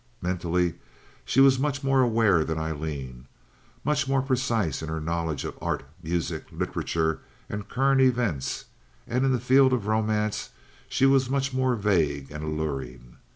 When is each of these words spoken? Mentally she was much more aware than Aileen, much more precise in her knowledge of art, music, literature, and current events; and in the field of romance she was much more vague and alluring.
Mentally 0.19 0.73
she 1.25 1.39
was 1.41 1.59
much 1.59 1.83
more 1.83 2.01
aware 2.01 2.43
than 2.43 2.57
Aileen, 2.57 3.27
much 3.83 4.07
more 4.09 4.23
precise 4.23 4.81
in 4.81 4.89
her 4.89 4.99
knowledge 4.99 5.45
of 5.45 5.55
art, 5.61 5.83
music, 6.01 6.45
literature, 6.51 7.21
and 7.47 7.69
current 7.69 8.01
events; 8.01 8.65
and 9.05 9.23
in 9.25 9.31
the 9.31 9.39
field 9.39 9.73
of 9.73 9.85
romance 9.85 10.49
she 10.89 11.05
was 11.05 11.29
much 11.29 11.53
more 11.53 11.75
vague 11.75 12.31
and 12.31 12.43
alluring. 12.43 13.17